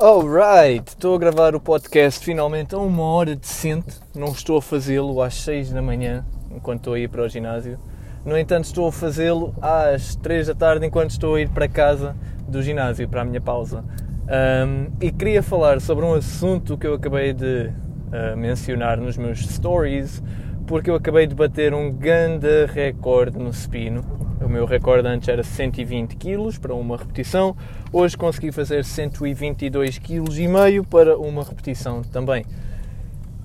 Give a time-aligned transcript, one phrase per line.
[0.00, 3.98] Alright, estou a gravar o podcast finalmente a uma hora decente.
[4.14, 6.24] Não estou a fazê-lo às 6 da manhã,
[6.54, 7.80] enquanto estou a ir para o ginásio.
[8.24, 12.14] No entanto, estou a fazê-lo às 3 da tarde, enquanto estou a ir para casa
[12.46, 13.84] do ginásio, para a minha pausa.
[14.28, 19.40] Um, e queria falar sobre um assunto que eu acabei de uh, mencionar nos meus
[19.40, 20.22] stories,
[20.64, 24.27] porque eu acabei de bater um grande recorde no supino.
[24.40, 27.56] O meu recorde antes era 120 kg para uma repetição,
[27.92, 32.44] hoje consegui fazer 122 kg e meio para uma repetição também.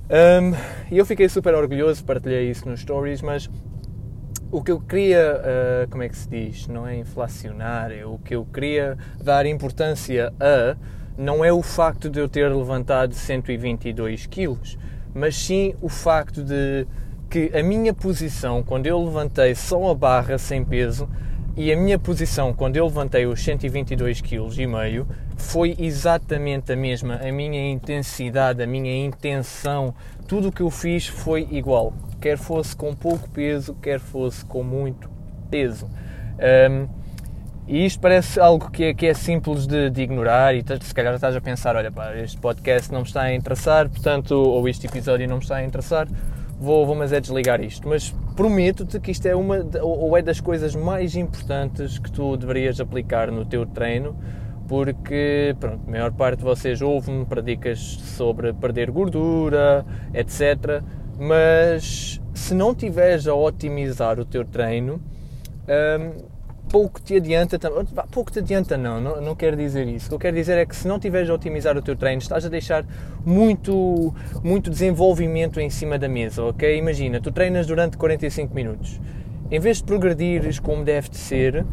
[0.10, 0.56] E um,
[0.92, 3.50] eu fiquei super orgulhoso, partilhei isso nos stories, mas
[4.52, 8.20] o que eu queria, uh, como é que se diz, não é inflacionar, é o
[8.20, 10.76] que eu queria dar importância a
[11.18, 14.78] não é o facto de eu ter levantado 122 quilos,
[15.14, 16.88] mas sim o facto de
[17.34, 21.10] que a minha posição quando eu levantei só a barra sem peso
[21.58, 26.76] e a minha posição quando eu levantei os 122 kg e meio foi exatamente a
[26.76, 27.16] mesma.
[27.16, 29.96] A minha intensidade, a minha intenção,
[30.28, 31.92] tudo o que eu fiz foi igual.
[32.22, 35.10] Quer fosse com pouco peso, quer fosse com muito
[35.50, 35.90] peso.
[36.70, 36.88] Um,
[37.68, 41.16] e isto parece algo que é, que é simples de, de, ignorar e se calhar
[41.16, 44.86] estás a pensar, olha pá, este podcast não me está a interessar, portanto, ou este
[44.86, 46.08] episódio não me está a interessar,
[46.64, 47.88] vou, vou mas é desligar isto.
[47.88, 52.80] Mas prometo-te que isto é uma ou é das coisas mais importantes que tu deverias
[52.80, 54.16] aplicar no teu treino,
[54.68, 60.82] porque pronto, a maior parte de vocês ouve-me para dicas sobre perder gordura, etc.
[61.20, 65.02] Mas se não tiveres a otimizar o teu treino,
[65.68, 66.33] hum,
[66.74, 67.60] pouco te adianta,
[68.10, 70.08] pouco te adianta não, não, não quero dizer isso.
[70.08, 72.20] O que eu quero dizer é que se não tiveres a otimizar o teu treino,
[72.20, 72.84] estás a deixar
[73.24, 74.12] muito,
[74.44, 76.76] muito desenvolvimento em cima da mesa, ok?
[76.76, 79.00] Imagina, tu treinas durante 45 minutos.
[79.52, 81.64] Em vez de progredires como deve de ser,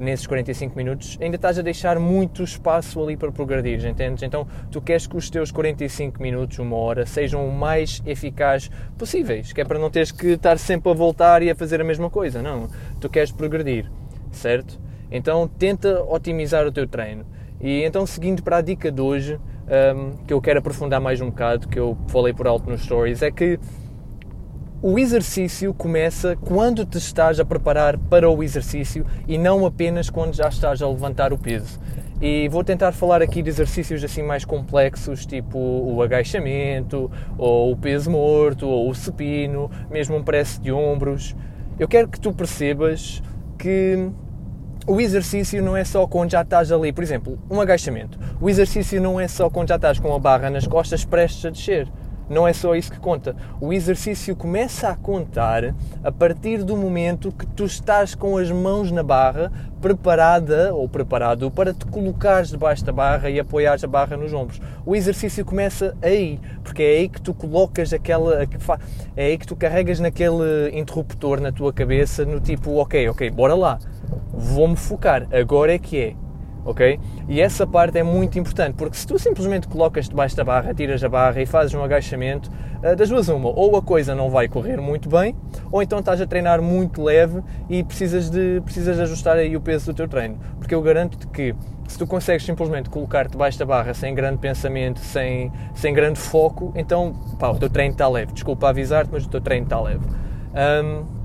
[0.00, 4.24] nesses 45 minutos, ainda estás a deixar muito espaço ali para progredir, entendes?
[4.24, 9.52] Então tu queres que os teus 45 minutos, uma hora, sejam o mais eficazes possíveis,
[9.52, 12.10] que é para não teres que estar sempre a voltar e a fazer a mesma
[12.10, 12.68] coisa, não.
[13.00, 13.88] Tu queres progredir
[14.32, 14.80] certo?
[15.10, 17.24] Então tenta otimizar o teu treino.
[17.60, 19.38] E então seguindo para a dica de hoje,
[19.94, 23.22] um, que eu quero aprofundar mais um bocado, que eu falei por alto nos stories,
[23.22, 23.58] é que
[24.82, 30.32] o exercício começa quando te estás a preparar para o exercício e não apenas quando
[30.32, 31.78] já estás a levantar o peso.
[32.18, 37.76] E vou tentar falar aqui de exercícios assim mais complexos, tipo o agachamento, ou o
[37.76, 41.36] peso morto, ou o supino, mesmo um press de ombros.
[41.78, 43.22] Eu quero que tu percebas
[43.60, 44.10] que
[44.86, 48.18] o exercício não é só quando já estás ali, por exemplo, um agachamento.
[48.40, 51.50] O exercício não é só quando já estás com a barra nas costas prestes a
[51.50, 51.86] descer.
[52.30, 53.34] Não é só isso que conta.
[53.60, 55.74] O exercício começa a contar
[56.04, 61.50] a partir do momento que tu estás com as mãos na barra, preparada ou preparado
[61.50, 64.60] para te colocares debaixo da barra e apoiares a barra nos ombros.
[64.86, 68.46] O exercício começa aí, porque é aí que tu colocas aquela.
[69.16, 73.56] É aí que tu carregas naquele interruptor na tua cabeça, no tipo, ok, ok, bora
[73.56, 73.80] lá,
[74.32, 76.14] vou-me focar, agora é que é
[76.64, 76.98] ok?
[77.28, 81.02] E essa parte é muito importante, porque se tu simplesmente colocas debaixo da barra, tiras
[81.02, 82.50] a barra e fazes um agachamento,
[82.82, 85.34] eh, das duas uma, ou a coisa não vai correr muito bem,
[85.70, 89.60] ou então estás a treinar muito leve e precisas de precisas de ajustar aí o
[89.60, 91.54] peso do teu treino, porque eu garanto-te que
[91.90, 96.72] se tu consegues simplesmente colocar-te debaixo da barra sem grande pensamento, sem, sem grande foco,
[96.76, 98.32] então pá, o teu treino está leve.
[98.32, 100.06] Desculpa avisar-te, mas o teu treino está leve.
[100.54, 101.19] Um,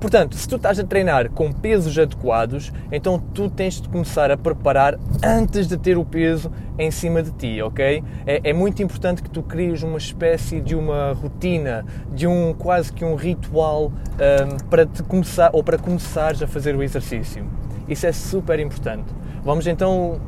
[0.00, 4.36] Portanto, se tu estás a treinar com pesos adequados, então tu tens de começar a
[4.36, 8.02] preparar antes de ter o peso em cima de ti, ok?
[8.26, 12.90] É, é, muito importante que tu cries uma espécie de uma rotina, de um quase
[12.90, 17.46] que um ritual um, para te começar ou para começares a fazer o exercício.
[17.86, 19.12] Isso é super importante.
[19.44, 20.18] Vamos então,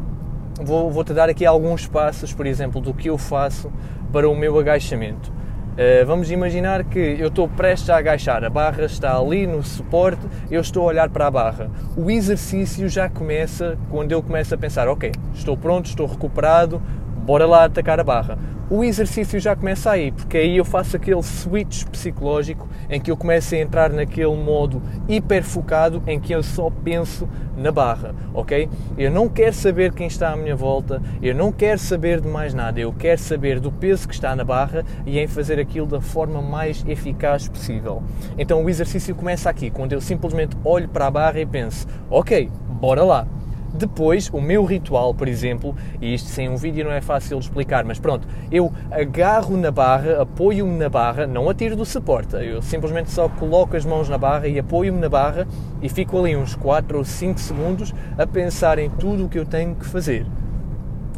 [0.61, 3.73] vou, vou te dar aqui alguns passos, por exemplo, do que eu faço
[4.13, 5.33] para o meu agachamento.
[5.73, 10.21] Uh, vamos imaginar que eu estou prestes a agachar, a barra está ali no suporte,
[10.51, 11.71] eu estou a olhar para a barra.
[11.97, 16.83] O exercício já começa quando eu começo a pensar: ok, estou pronto, estou recuperado,
[17.23, 18.39] bora lá atacar a barra
[18.73, 23.17] o exercício já começa aí, porque aí eu faço aquele switch psicológico em que eu
[23.19, 28.71] começo a entrar naquele modo hiper focado em que eu só penso na barra, ok?
[28.97, 32.55] Eu não quero saber quem está à minha volta, eu não quero saber de mais
[32.55, 36.01] nada, eu quero saber do peso que está na barra e em fazer aquilo da
[36.01, 38.03] forma mais eficaz possível.
[38.39, 42.51] Então o exercício começa aqui, quando eu simplesmente olho para a barra e penso, ok,
[42.81, 43.27] bora lá
[43.73, 47.47] depois, o meu ritual, por exemplo, e isto sem um vídeo não é fácil de
[47.47, 52.61] explicar, mas pronto, eu agarro na barra, apoio-me na barra, não atiro do suporte, eu
[52.61, 55.47] simplesmente só coloco as mãos na barra e apoio-me na barra
[55.81, 59.47] e fico ali uns 4 ou 5 segundos a pensar em tudo o que eu
[59.47, 60.27] tenho que fazer.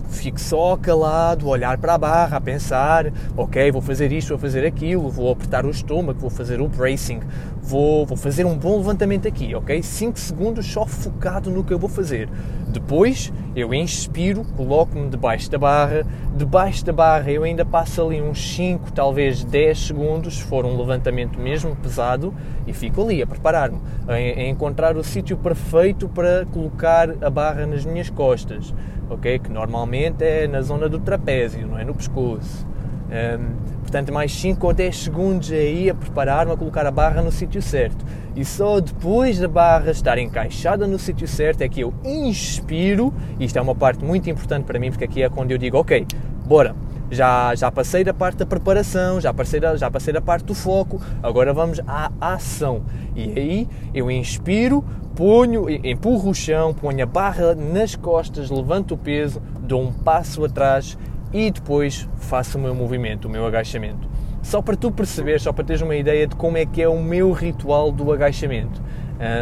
[0.09, 4.67] Fico só calado, olhar para a barra, a pensar, ok, vou fazer isto, vou fazer
[4.67, 7.21] aquilo, vou apertar o estômago, vou fazer o bracing,
[7.61, 9.83] vou, vou fazer um bom levantamento aqui, ok?
[9.83, 12.29] 5 segundos só focado no que eu vou fazer.
[12.69, 16.05] Depois eu inspiro, coloco-me debaixo da barra,
[16.37, 20.77] debaixo da barra eu ainda passo ali uns 5, talvez 10 segundos, se for um
[20.77, 22.35] levantamento mesmo pesado,
[22.67, 23.79] e fico ali a preparar-me,
[24.09, 28.75] a, a encontrar o sítio perfeito para colocar a barra nas minhas costas,
[29.11, 29.39] ok?
[29.39, 32.67] Que normalmente é na zona do trapézio, não é no pescoço.
[33.05, 37.31] Um, portanto, mais 5 ou 10 segundos aí a preparar-me a colocar a barra no
[37.31, 38.05] sítio certo.
[38.35, 43.15] E só depois da barra estar encaixada no sítio certo é que eu inspiro.
[43.39, 46.07] Isto é uma parte muito importante para mim, porque aqui é quando eu digo: Ok,
[46.45, 46.75] bora,
[47.15, 50.55] já, já passei da parte da preparação, já passei da, já passei da parte do
[50.55, 52.83] foco, agora vamos à ação.
[53.15, 54.85] E aí eu inspiro,
[55.15, 60.45] ponho, empurro o chão, ponho a barra nas costas, levanto o peso, dou um passo
[60.45, 60.99] atrás
[61.33, 64.09] e depois faço o meu movimento, o meu agachamento.
[64.43, 67.03] Só para tu perceberes, só para teres uma ideia de como é que é o
[67.03, 68.83] meu ritual do agachamento.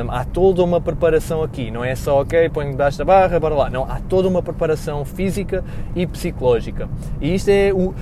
[0.08, 3.70] Há toda uma preparação aqui, não é só ok, ponho debaixo da barra, bora lá.
[3.70, 5.64] Não, há toda uma preparação física
[5.96, 6.88] e psicológica.
[7.20, 7.94] E isto é o,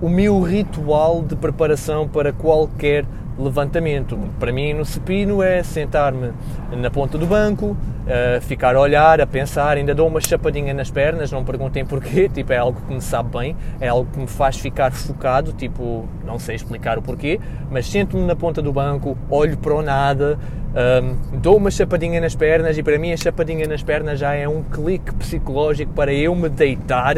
[0.00, 3.04] o meu ritual de preparação para qualquer
[3.38, 4.18] levantamento.
[4.38, 6.32] Para mim, no supino é sentar-me
[6.76, 10.90] na ponta do banco, uh, ficar a olhar, a pensar, ainda dou uma chapadinha nas
[10.90, 14.26] pernas, não perguntem porquê, tipo, é algo que me sabe bem, é algo que me
[14.26, 19.16] faz ficar focado, tipo, não sei explicar o porquê, mas sento-me na ponta do banco,
[19.30, 20.38] olho para o nada,
[20.74, 24.48] um, dou uma chapadinha nas pernas e para mim a chapadinha nas pernas já é
[24.48, 27.16] um clique psicológico para eu me deitar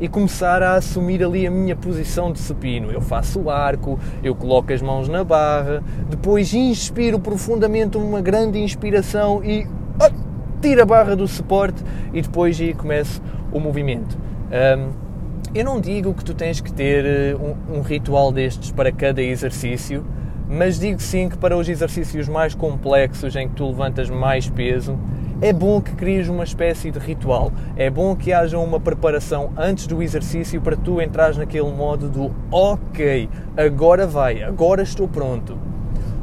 [0.00, 2.90] e começar a assumir ali a minha posição de supino.
[2.90, 8.58] Eu faço o arco, eu coloco as mãos na barra, depois inspiro profundamente uma grande
[8.58, 9.66] inspiração e
[10.00, 11.82] oh, tiro a barra do suporte
[12.12, 13.22] e depois aí começo
[13.52, 14.18] o movimento.
[14.50, 15.06] Um,
[15.54, 19.22] eu não digo que tu tens que ter eh, um, um ritual destes para cada
[19.22, 20.04] exercício,
[20.48, 24.98] mas digo sim que para os exercícios mais complexos em que tu levantas mais peso,
[25.40, 27.52] é bom que cries uma espécie de ritual.
[27.76, 32.34] É bom que haja uma preparação antes do exercício para tu entrares naquele modo do
[32.50, 35.58] ok, agora vai, agora estou pronto.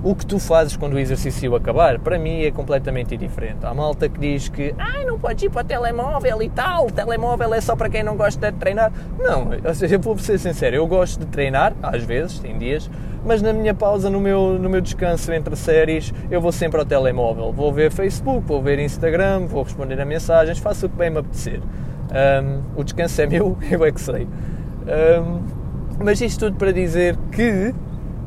[0.03, 3.65] O que tu fazes quando o exercício acabar, para mim é completamente diferente.
[3.65, 6.91] Há malta que diz que ah, não podes ir para o telemóvel e tal, o
[6.91, 8.91] telemóvel é só para quem não gosta de treinar.
[9.17, 12.89] Não, ou seja, vou ser sincero, eu gosto de treinar, às vezes, tem dias,
[13.25, 16.85] mas na minha pausa, no meu, no meu descanso entre séries, eu vou sempre ao
[16.85, 17.51] telemóvel.
[17.51, 21.19] Vou ver Facebook, vou ver Instagram, vou responder a mensagens, faço o que bem me
[21.19, 21.59] apetecer.
[21.61, 24.27] Um, o descanso é meu, eu é que sei.
[24.27, 25.41] Um,
[26.03, 27.73] mas isto tudo para dizer que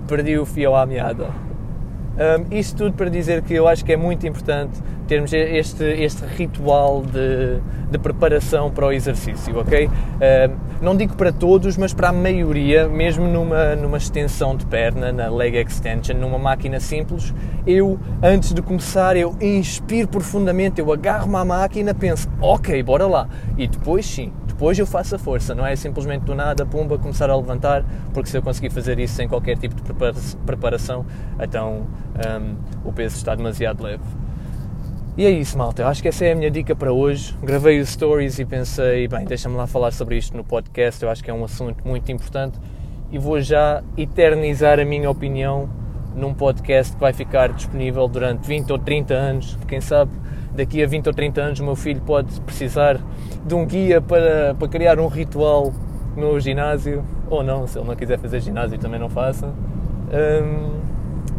[0.09, 1.46] perdi o fio à meada.
[2.17, 6.25] Um, isto tudo para dizer que eu acho que é muito importante termos este, este
[6.25, 7.61] ritual de,
[7.91, 9.89] de preparação para o exercício, ok?
[9.89, 15.13] Um, não digo para todos, mas para a maioria, mesmo numa, numa extensão de perna,
[15.13, 17.35] na leg extension, numa máquina simples,
[17.67, 23.29] eu, antes de começar, eu inspiro profundamente, eu agarro-me à máquina, penso, ok, bora lá.
[23.57, 27.29] E depois sim, depois eu faço a força, não é simplesmente do nada, pumba, começar
[27.29, 29.83] a levantar, porque se eu conseguir fazer isso sem qualquer tipo de
[30.47, 31.05] preparação,
[31.39, 31.83] então
[32.17, 34.03] um, o peso está demasiado leve.
[35.15, 35.83] E é isso, malta.
[35.83, 37.37] Eu acho que essa é a minha dica para hoje.
[37.43, 41.03] Gravei os stories e pensei, bem, deixa-me lá falar sobre isto no podcast.
[41.03, 42.59] Eu acho que é um assunto muito importante
[43.13, 45.69] e vou já eternizar a minha opinião
[46.15, 49.59] num podcast que vai ficar disponível durante 20 ou 30 anos.
[49.69, 50.13] Quem sabe
[50.57, 52.99] daqui a 20 ou 30 anos o meu filho pode precisar
[53.45, 55.73] de um guia para, para criar um ritual
[56.17, 59.47] no ginásio, ou não, se ele não quiser fazer ginásio também não faça.
[59.47, 60.81] Um,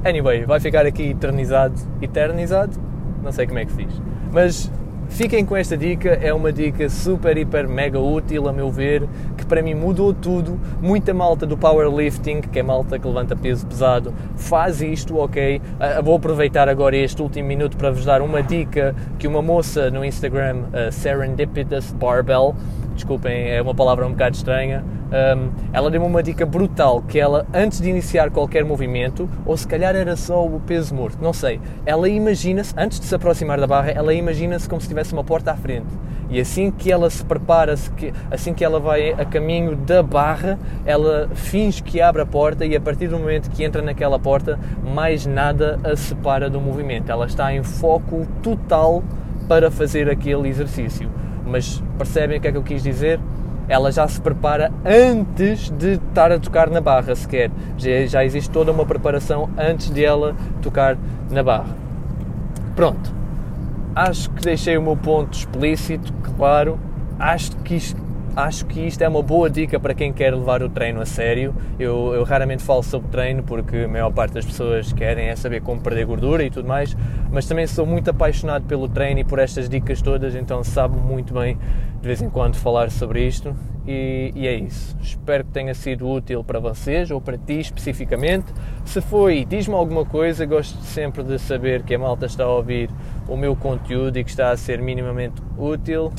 [0.07, 1.75] anyway, vai ficar aqui eternizado.
[2.01, 2.77] Eternizado?
[3.23, 4.01] Não sei como é que se diz.
[4.31, 4.71] Mas
[5.09, 9.45] Fiquem com esta dica, é uma dica super, hiper, mega útil, a meu ver, que
[9.45, 10.59] para mim mudou tudo.
[10.81, 15.57] Muita malta do powerlifting, que é malta que levanta peso pesado, faz isto, ok?
[15.57, 19.89] Uh, vou aproveitar agora este último minuto para vos dar uma dica que uma moça
[19.89, 22.53] no Instagram, Serendipitous Barbell,
[22.93, 27.45] desculpem, é uma palavra um bocado estranha, um, ela deu-me uma dica brutal que ela,
[27.53, 31.59] antes de iniciar qualquer movimento, ou se calhar era só o peso morto, não sei,
[31.85, 35.51] ela imagina-se, antes de se aproximar da barra, ela imagina-se como se tivesse uma porta
[35.51, 35.87] à frente.
[36.29, 37.73] E assim que ela se prepara,
[38.29, 42.75] assim que ela vai a caminho da barra, ela finge que abre a porta e
[42.75, 47.09] a partir do momento que entra naquela porta, mais nada a separa do movimento.
[47.09, 49.03] Ela está em foco total
[49.47, 51.09] para fazer aquele exercício.
[51.45, 53.21] Mas percebem o que é que eu quis dizer?
[53.67, 57.51] Ela já se prepara antes de estar a tocar na barra sequer.
[57.77, 60.97] Já, já existe toda uma preparação antes de ela tocar
[61.29, 61.75] na barra.
[62.75, 63.13] Pronto.
[63.95, 66.79] Acho que deixei o meu ponto explícito, claro.
[67.19, 68.06] Acho que isto
[68.37, 71.55] acho que isto é uma boa dica para quem quer levar o treino a sério.
[71.79, 75.61] Eu, eu, raramente falo sobre treino porque a maior parte das pessoas querem é saber
[75.61, 76.95] como perder gordura e tudo mais,
[77.31, 81.33] mas também sou muito apaixonado pelo treino e por estas dicas todas, então sabe muito
[81.33, 81.57] bem
[81.99, 83.55] de vez em quando falar sobre isto.
[83.87, 84.95] E, e é isso.
[85.01, 88.45] Espero que tenha sido útil para vocês ou para ti especificamente.
[88.85, 90.45] Se foi, diz-me alguma coisa.
[90.45, 92.89] Gosto sempre de saber que a malta está a ouvir
[93.27, 96.11] o meu conteúdo e que está a ser minimamente útil.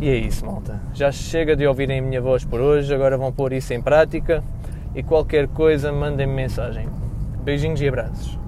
[0.00, 0.80] E é isso, malta.
[0.92, 4.44] Já chega de ouvirem a minha voz por hoje, agora vão pôr isso em prática
[4.94, 6.86] e qualquer coisa mandem-me mensagem.
[7.42, 8.45] Beijinhos e abraços.